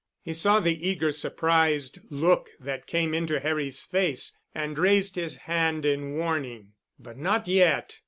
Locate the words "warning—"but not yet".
6.17-7.99